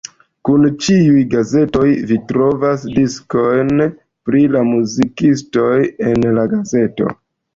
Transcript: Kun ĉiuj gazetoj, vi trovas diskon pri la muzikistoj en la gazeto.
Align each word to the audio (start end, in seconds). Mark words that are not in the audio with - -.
Kun 0.47 0.63
ĉiuj 0.85 1.19
gazetoj, 1.33 1.83
vi 2.11 2.15
trovas 2.31 2.87
diskon 2.95 3.69
pri 4.29 4.41
la 4.55 4.63
muzikistoj 4.71 5.69
en 6.13 6.25
la 6.39 6.47
gazeto. 6.55 7.13